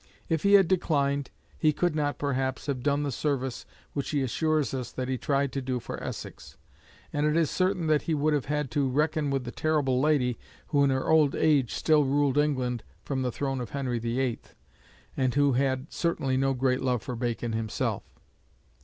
[0.29, 1.29] If he had declined,
[1.59, 5.51] he could not, perhaps, have done the service which he assures us that he tried
[5.51, 6.57] to do for Essex;
[7.13, 10.39] and it is certain that he would have had to reckon with the terrible lady
[10.69, 14.39] who in her old age still ruled England from the throne of Henry VIII.,
[15.15, 18.01] and who had certainly no great love for Bacon himself.